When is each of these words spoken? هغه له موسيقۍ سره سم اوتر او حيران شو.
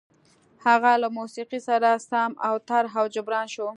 هغه 0.65 0.91
له 1.01 1.07
موسيقۍ 1.17 1.59
سره 1.67 1.89
سم 2.09 2.31
اوتر 2.49 2.83
او 2.99 3.05
حيران 3.13 3.47
شو. 3.53 3.67